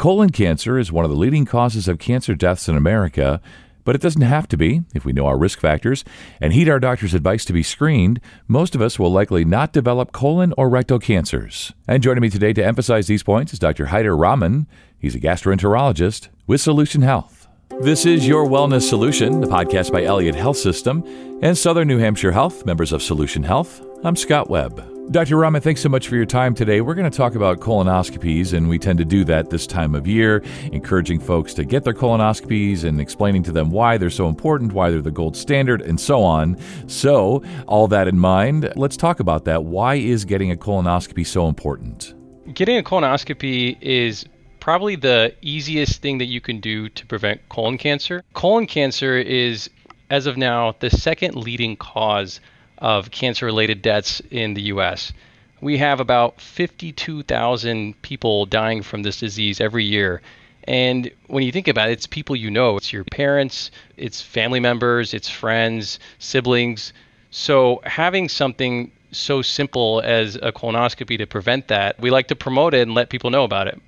[0.00, 3.38] Colon cancer is one of the leading causes of cancer deaths in America.
[3.84, 6.06] But it doesn't have to be if we know our risk factors
[6.40, 8.18] and heed our doctor's advice to be screened.
[8.48, 11.74] Most of us will likely not develop colon or rectal cancers.
[11.86, 13.88] And joining me today to emphasize these points is Dr.
[13.88, 14.66] Haider Rahman.
[14.98, 17.46] He's a gastroenterologist with Solution Health.
[17.82, 21.04] This is Your Wellness Solution, the podcast by Elliot Health System
[21.42, 23.84] and Southern New Hampshire Health, members of Solution Health.
[24.02, 24.99] I'm Scott Webb.
[25.10, 25.38] Dr.
[25.38, 26.80] Rahman, thanks so much for your time today.
[26.80, 30.06] We're going to talk about colonoscopies, and we tend to do that this time of
[30.06, 30.40] year,
[30.70, 34.88] encouraging folks to get their colonoscopies and explaining to them why they're so important, why
[34.88, 36.56] they're the gold standard, and so on.
[36.86, 39.64] So, all that in mind, let's talk about that.
[39.64, 42.14] Why is getting a colonoscopy so important?
[42.54, 44.24] Getting a colonoscopy is
[44.60, 48.22] probably the easiest thing that you can do to prevent colon cancer.
[48.34, 49.70] Colon cancer is,
[50.08, 52.38] as of now, the second leading cause
[52.80, 55.12] of cancer related deaths in the US.
[55.60, 60.22] We have about 52,000 people dying from this disease every year.
[60.64, 62.76] And when you think about it, it's people you know.
[62.76, 66.92] It's your parents, it's family members, it's friends, siblings.
[67.30, 72.74] So having something so simple as a colonoscopy to prevent that, we like to promote
[72.74, 73.80] it and let people know about it.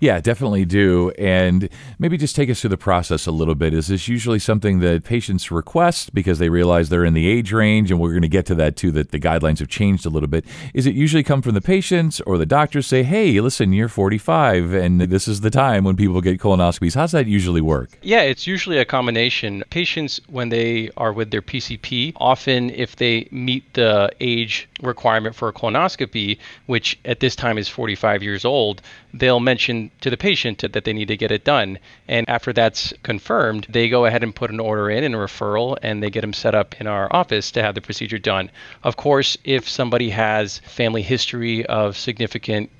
[0.00, 1.10] Yeah, definitely do.
[1.18, 1.68] And
[1.98, 3.74] maybe just take us through the process a little bit.
[3.74, 7.90] Is this usually something that patients request because they realize they're in the age range?
[7.90, 10.28] And we're going to get to that too, that the guidelines have changed a little
[10.28, 10.44] bit.
[10.74, 14.72] Is it usually come from the patients or the doctors say, hey, listen, you're 45
[14.72, 16.94] and this is the time when people get colonoscopies?
[16.94, 17.98] How's that usually work?
[18.02, 19.64] Yeah, it's usually a combination.
[19.70, 25.48] Patients, when they are with their PCP, often if they meet the age requirement for
[25.48, 30.58] a colonoscopy, which at this time is 45 years old, they'll mention to the patient
[30.60, 31.78] that they need to get it done.
[32.06, 35.76] And after that's confirmed, they go ahead and put an order in and a referral,
[35.82, 38.50] and they get them set up in our office to have the procedure done.
[38.82, 42.70] Of course, if somebody has family history of significant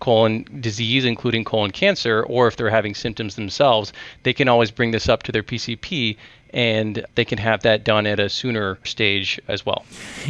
[0.00, 4.90] colon disease, including colon cancer, or if they're having symptoms themselves, they can always bring
[4.90, 6.16] this up to their PCP
[6.50, 9.84] and they can have that done at a sooner stage as well.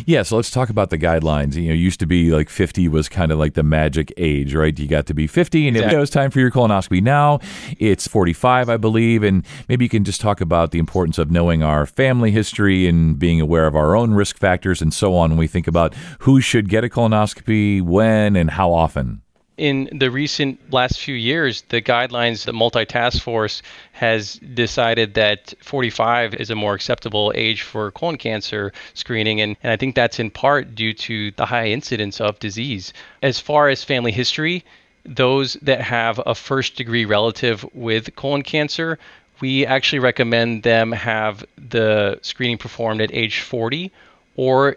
[0.06, 1.54] Yeah, so let's talk about the guidelines.
[1.54, 4.77] You know, used to be like 50 was kind of like the magic age, right?
[4.77, 5.97] You got to be 50 and exactly.
[5.97, 7.03] it was time for your colonoscopy.
[7.03, 7.38] Now
[7.78, 11.62] it's 45, I believe, and maybe you can just talk about the importance of knowing
[11.62, 15.38] our family history and being aware of our own risk factors and so on when
[15.38, 19.22] we think about who should get a colonoscopy, when, and how often
[19.56, 23.62] in the recent last few years, the guidelines, the multi task force
[23.93, 29.41] has decided that 45 is a more acceptable age for colon cancer screening.
[29.41, 32.93] And, and I think that's in part due to the high incidence of disease.
[33.22, 34.65] As far as family history,
[35.05, 38.99] those that have a first degree relative with colon cancer,
[39.41, 43.91] we actually recommend them have the screening performed at age 40
[44.37, 44.77] or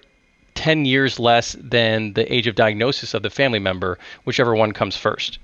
[0.60, 4.98] 10 years less than the age of diagnosis of the family member, whichever one comes
[4.98, 5.40] first.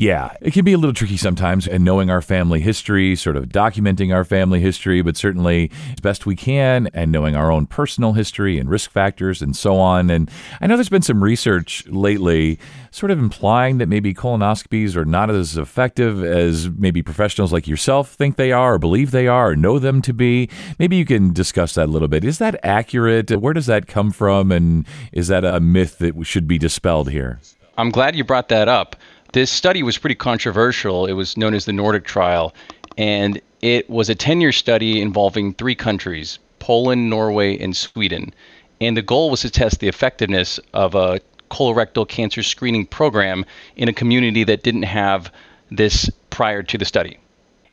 [0.00, 3.46] Yeah, it can be a little tricky sometimes, and knowing our family history, sort of
[3.46, 8.12] documenting our family history, but certainly as best we can, and knowing our own personal
[8.12, 10.08] history and risk factors and so on.
[10.08, 12.60] And I know there's been some research lately
[12.92, 18.12] sort of implying that maybe colonoscopies are not as effective as maybe professionals like yourself
[18.12, 20.48] think they are, or believe they are, or know them to be.
[20.78, 22.22] Maybe you can discuss that a little bit.
[22.22, 23.32] Is that accurate?
[23.32, 24.52] Where does that come from?
[24.52, 27.40] And is that a myth that should be dispelled here?
[27.76, 28.96] I'm glad you brought that up.
[29.32, 31.04] This study was pretty controversial.
[31.04, 32.54] It was known as the Nordic trial,
[32.96, 38.32] and it was a 10 year study involving three countries Poland, Norway, and Sweden.
[38.80, 43.44] And the goal was to test the effectiveness of a colorectal cancer screening program
[43.76, 45.30] in a community that didn't have
[45.70, 47.18] this prior to the study.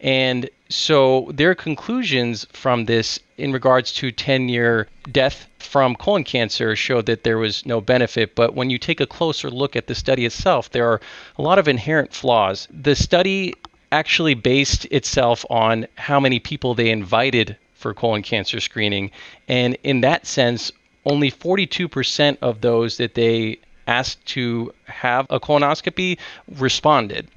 [0.05, 6.75] And so their conclusions from this in regards to 10 year death from colon cancer
[6.75, 8.35] showed that there was no benefit.
[8.35, 11.01] But when you take a closer look at the study itself, there are
[11.39, 12.67] a lot of inherent flaws.
[12.69, 13.55] The study
[13.91, 19.09] actually based itself on how many people they invited for colon cancer screening.
[19.47, 20.71] And in that sense,
[21.07, 27.27] only 42% of those that they asked to have a colonoscopy responded.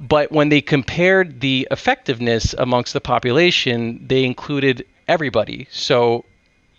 [0.00, 5.68] But when they compared the effectiveness amongst the population, they included everybody.
[5.70, 6.24] So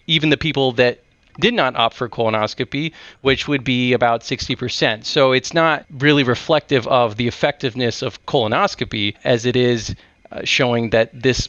[0.08, 1.04] even the people that
[1.40, 2.92] did not opt for colonoscopy,
[3.22, 5.06] which would be about 60%.
[5.06, 9.96] So it's not really reflective of the effectiveness of colonoscopy as it is
[10.32, 11.48] uh, showing that this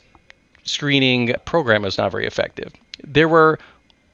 [0.65, 2.73] screening program is not very effective.
[3.03, 3.59] There were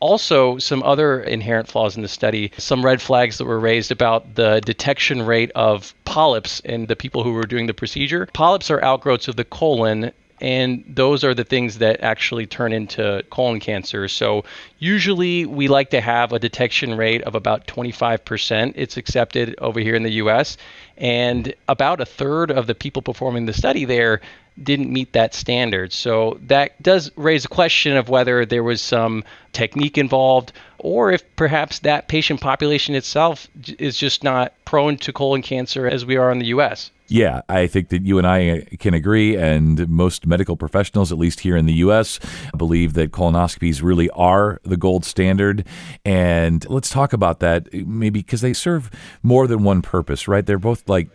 [0.01, 4.35] also some other inherent flaws in the study, some red flags that were raised about
[4.35, 8.29] the detection rate of polyps in the people who were doing the procedure.
[8.33, 13.25] Polyps are outgrowths of the colon and those are the things that actually turn into
[13.31, 14.09] colon cancer.
[14.09, 14.45] So
[14.79, 18.73] usually we like to have a detection rate of about 25%.
[18.77, 20.57] It's accepted over here in the US,
[20.97, 24.21] and about a third of the people performing the study there
[24.63, 25.93] didn't meet that standard.
[25.93, 31.23] So that does raise a question of whether there was some technique involved or if
[31.37, 33.49] perhaps that patient population itself
[33.79, 36.91] is just not prone to colon cancer as we are in the US.
[37.11, 41.19] Yeah, I think that you and I uh, can agree, and most medical professionals, at
[41.19, 42.21] least here in the U.S.,
[42.57, 45.67] believe that colonoscopies really are the gold standard.
[46.05, 48.91] And let's talk about that, uh, maybe because they serve
[49.23, 50.45] more than one purpose, right?
[50.45, 51.09] They're both like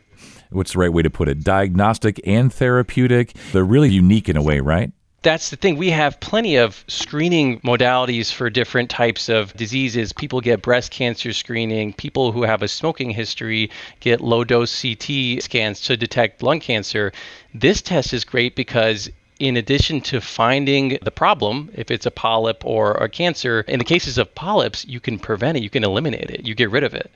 [0.50, 1.44] what's the right way to put it?
[1.44, 3.34] Diagnostic and therapeutic.
[3.52, 4.92] They're really unique in a way, right?
[5.24, 5.78] That's the thing.
[5.78, 10.12] We have plenty of screening modalities for different types of diseases.
[10.12, 11.94] People get breast cancer screening.
[11.94, 13.72] People who have a smoking history
[14.02, 17.14] get low dose CT scans to detect lung cancer.
[17.54, 19.10] This test is great because
[19.40, 23.86] in addition to finding the problem, if it's a polyp or a cancer, in the
[23.86, 26.94] cases of polyps, you can prevent it, you can eliminate it, you get rid of
[26.94, 27.10] it.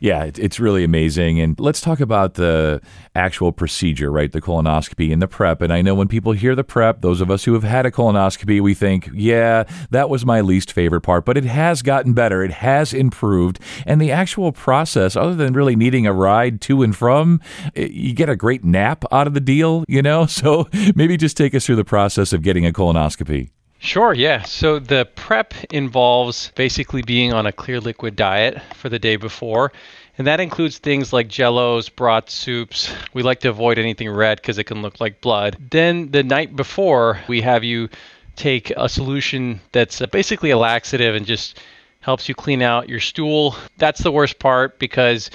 [0.00, 1.40] Yeah, it, it's really amazing.
[1.40, 2.80] And let's talk about the
[3.14, 4.32] actual procedure, right?
[4.32, 5.60] The colonoscopy and the prep.
[5.60, 7.90] And I know when people hear the prep, those of us who have had a
[7.90, 12.42] colonoscopy, we think, yeah, that was my least favorite part, but it has gotten better.
[12.42, 13.60] It has improved.
[13.86, 17.40] And the actual process, other than really needing a ride to and from,
[17.76, 20.26] eh, you get a great nap out of the deal, you know?
[20.40, 23.50] So maybe just take us through the process of getting a colonoscopy.
[23.82, 24.42] Sure, yeah.
[24.42, 29.72] So the prep involves basically being on a clear liquid diet for the day before.
[30.18, 32.92] And that includes things like jellos, broth soups.
[33.14, 35.56] We like to avoid anything red because it can look like blood.
[35.70, 37.88] Then the night before, we have you
[38.36, 41.58] take a solution that's basically a laxative and just
[42.00, 43.56] helps you clean out your stool.
[43.78, 45.30] That's the worst part because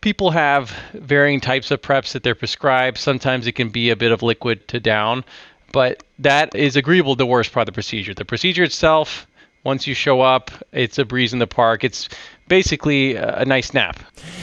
[0.00, 2.98] people have varying types of preps that they're prescribed.
[2.98, 5.24] Sometimes it can be a bit of liquid to down
[5.74, 8.14] but that is agreeable the worst part of the procedure.
[8.14, 9.26] The procedure itself,
[9.64, 11.82] once you show up, it's a breeze in the park.
[11.82, 12.08] It's
[12.48, 13.98] basically uh, a nice nap.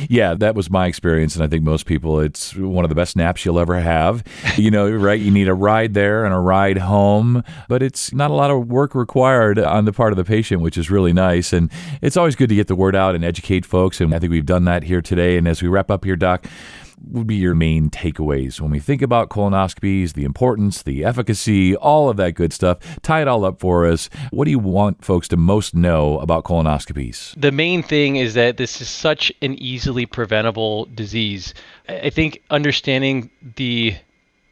[0.09, 3.15] Yeah, that was my experience, and I think most people, it's one of the best
[3.15, 4.24] naps you'll ever have.
[4.57, 5.19] You know, right?
[5.19, 8.68] You need a ride there and a ride home, but it's not a lot of
[8.68, 11.53] work required on the part of the patient, which is really nice.
[11.53, 11.71] And
[12.01, 14.45] it's always good to get the word out and educate folks, and I think we've
[14.45, 15.38] done that here today.
[15.38, 16.47] And as we wrap up here, Doc,
[17.09, 22.09] would be your main takeaways when we think about colonoscopies, the importance, the efficacy, all
[22.09, 22.77] of that good stuff?
[23.01, 24.09] Tie it all up for us.
[24.31, 27.39] What do you want folks to most know about colonoscopies?
[27.39, 31.54] The main thing is that this is such an easily preventable disease.
[31.90, 33.96] I think understanding the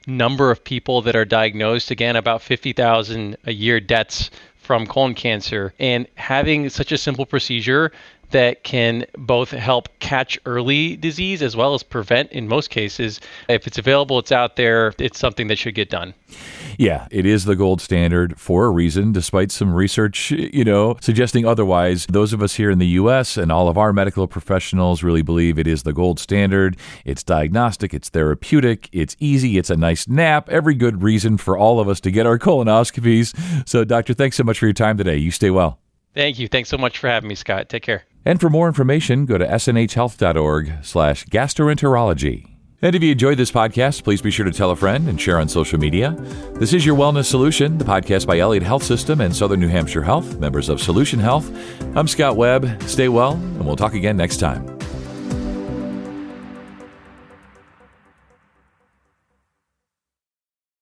[0.05, 5.73] number of people that are diagnosed, again, about 50,000 a year deaths from colon cancer,
[5.79, 7.93] and having such a simple procedure
[8.31, 13.19] that can both help catch early disease as well as prevent in most cases.
[13.47, 16.13] If it's available, it's out there, it's something that should get done.
[16.77, 21.45] Yeah, it is the gold standard for a reason, despite some research, you know, suggesting
[21.45, 22.05] otherwise.
[22.07, 23.35] Those of us here in the U.S.
[23.37, 26.77] and all of our medical professionals really believe it is the gold standard.
[27.05, 30.49] It's diagnostic, it's therapeutic, it's easy, it's a nice nap.
[30.49, 33.67] Every good reason for all of us to get our colonoscopies.
[33.67, 35.17] So, Doctor, thanks so much for your time today.
[35.17, 35.79] You stay well.
[36.13, 36.47] Thank you.
[36.47, 37.69] Thanks so much for having me, Scott.
[37.69, 38.08] Take care.
[38.25, 42.45] And for more information, go to snhhealth.org slash gastroenterology.
[42.81, 45.37] And if you enjoyed this podcast, please be sure to tell a friend and share
[45.37, 46.11] on social media.
[46.53, 50.03] This is Your Wellness Solution, the podcast by Elliot Health System and Southern New Hampshire
[50.03, 51.51] Health, members of Solution Health.
[51.97, 52.81] I'm Scott Webb.
[52.83, 54.78] Stay well, and we'll talk again next time.